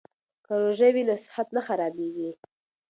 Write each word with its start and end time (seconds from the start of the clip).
که 0.45 0.53
روژه 0.61 0.89
وي 0.93 1.03
نو 1.07 1.15
صحت 1.25 1.47
نه 1.55 1.61
خرابیږي. 1.67 2.31